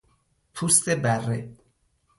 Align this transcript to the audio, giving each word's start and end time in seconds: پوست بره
پوست 0.53 0.89
بره 0.89 1.49